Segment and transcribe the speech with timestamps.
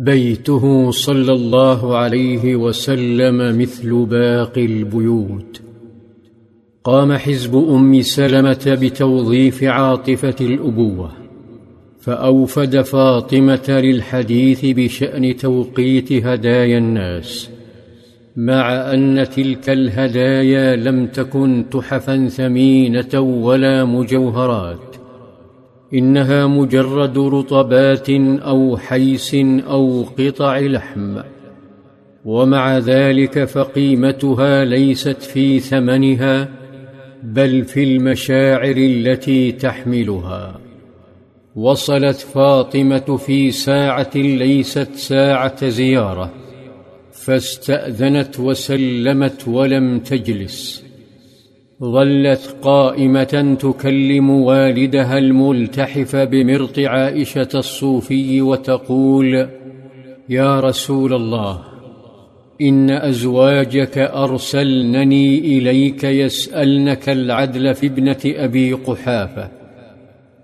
[0.00, 5.60] بيته صلى الله عليه وسلم مثل باقي البيوت.
[6.84, 11.12] قام حزب أم سلمة بتوظيف عاطفة الأبوة
[12.00, 17.50] فأوفد فاطمة للحديث بشأن توقيت هدايا الناس
[18.36, 24.89] مع أن تلك الهدايا لم تكن تحفا ثمينة ولا مجوهرات.
[25.94, 28.10] إنها مجرد رطبات
[28.40, 29.34] أو حيس
[29.68, 31.20] أو قطع لحم
[32.24, 36.48] ومع ذلك فقيمتها ليست في ثمنها
[37.22, 40.60] بل في المشاعر التي تحملها.
[41.56, 46.32] وصلت فاطمة في ساعة ليست ساعة زيارة
[47.12, 50.89] فاستأذنت وسلمت ولم تجلس.
[51.82, 59.48] ظلت قائمة تكلم والدها الملتحف بمرط عائشة الصوفي وتقول
[60.28, 61.62] يا رسول الله
[62.60, 69.50] إن أزواجك أرسلنني إليك يسألنك العدل في ابنة أبي قحافة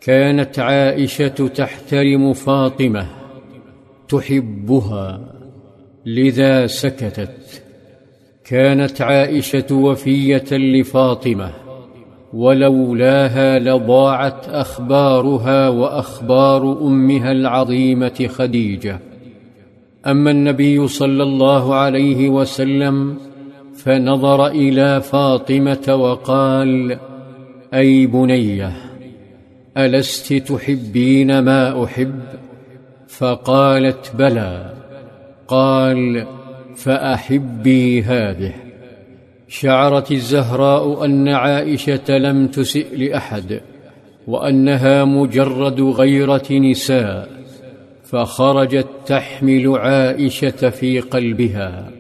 [0.01, 3.07] كانت عائشة تحترم فاطمة
[4.09, 5.21] تحبها
[6.07, 7.66] لذا سكتت.
[8.49, 11.51] كانت عائشة وفية لفاطمة
[12.33, 18.99] ولولاها لضاعت أخبارها وأخبار أمها العظيمة خديجة.
[20.07, 23.17] أما النبي صلى الله عليه وسلم
[23.75, 26.99] فنظر إلى فاطمة وقال
[27.75, 28.73] أي بنية
[29.77, 32.21] ألست تحبين ما أحب؟
[33.09, 34.73] فقالت بلى.
[35.49, 36.27] قال
[36.77, 38.53] فأحبي هذه.
[39.49, 43.61] شعرت الزهراء أن عائشة لم تسئ لأحد
[44.27, 47.29] وأنها مجرد غيرة نساء
[48.05, 51.91] فخرجت تحمل عائشة في قلبها.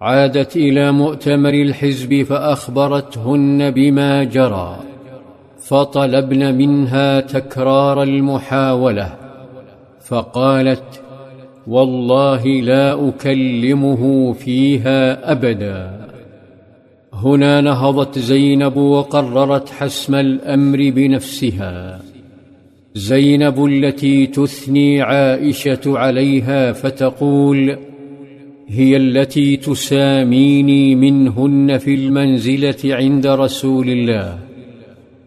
[0.00, 4.76] عادت إلى مؤتمر الحزب فأخبرتهن بما جرى
[5.58, 9.14] فطلبن منها تكرار المحاولة
[10.00, 11.00] فقالت
[11.68, 16.08] والله لا أكلمه فيها أبدا.
[17.12, 22.00] هنا نهضت زينب وقررت حسم الأمر بنفسها.
[22.94, 27.76] زينب التي تثني عائشة عليها فتقول
[28.68, 34.47] هي التي تساميني منهن في المنزلة عند رسول الله.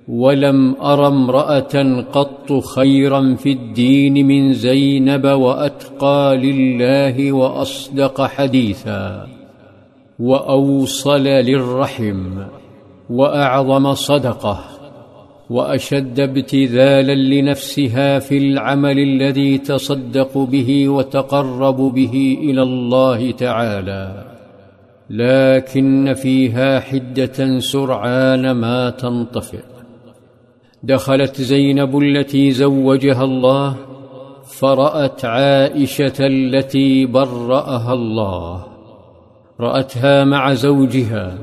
[0.08, 9.28] ولم ار امراه قط خيرا في الدين من زينب واتقى لله واصدق حديثا
[10.20, 12.44] واوصل للرحم
[13.10, 14.60] واعظم صدقه
[15.50, 24.24] واشد ابتذالا لنفسها في العمل الذي تصدق به وتقرب به إلى الله تعالى
[25.10, 29.71] لكن فيها حده سرعان ما تنطفئ
[30.84, 33.76] دخلت زينب التي زوجها الله
[34.60, 38.66] فرأت عائشة التي برأها الله.
[39.60, 41.38] رأتها مع زوجها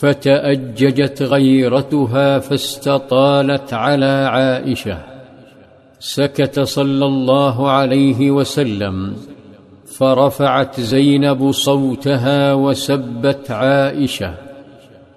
[0.00, 4.98] فتأججت غيرتها فاستطالت على عائشة.
[5.98, 9.16] سكت صلى الله عليه وسلم
[9.98, 14.53] فرفعت زينب صوتها وسبت عائشة.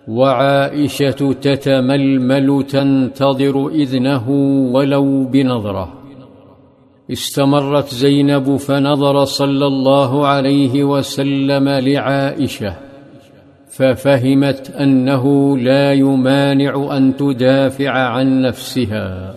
[0.07, 4.29] وعائشة تتململ تنتظر إذنه
[4.73, 5.93] ولو بنظرة.
[7.11, 12.75] استمرت زينب فنظر صلى الله عليه وسلم لعائشة
[13.69, 19.35] ففهمت أنه لا يمانع أن تدافع عن نفسها.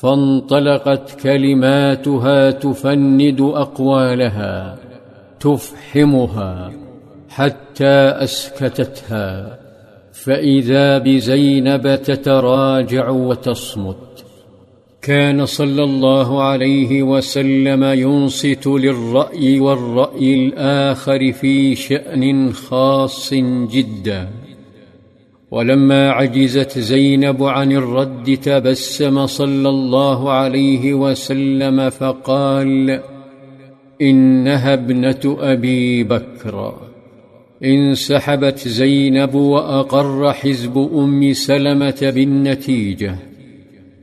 [0.00, 4.76] فانطلقت كلماتها تفند أقوالها
[5.40, 6.72] تفحمها
[7.28, 9.58] حتى أسكتتها
[10.12, 14.24] فإذا بزينب تتراجع وتصمت.
[15.02, 23.34] كان صلى الله عليه وسلم ينصت للرأي والرأي الآخر في شأن خاص
[23.70, 24.28] جدا.
[25.50, 33.00] ولما عجزت زينب عن الرد تبسم صلى الله عليه وسلم فقال
[34.02, 36.87] إنها ابنة أبي بكر.
[37.64, 43.14] انسحبت زينب وأقر حزب أم سلمة بالنتيجة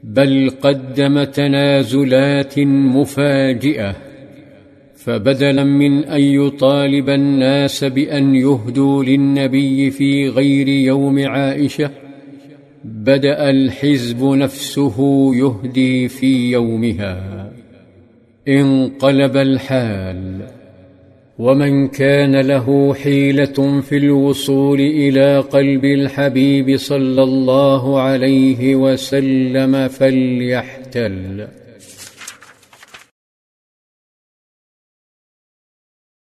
[0.03, 3.95] بل قدم تنازلات مفاجئة
[4.95, 11.89] فبدلا من أن يطالب الناس بأن يهدوا للنبي في غير يوم عائشة
[12.83, 14.95] بدأ الحزب نفسه
[15.35, 17.51] يهدي في يومها.
[18.47, 20.54] انقلب الحال.
[21.39, 31.47] ومن كان له حيلة في الوصول إلى قلب الحبيب صلى الله عليه وسلم فليحتل.